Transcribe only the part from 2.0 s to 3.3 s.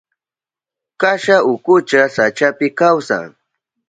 sachapi kawsan.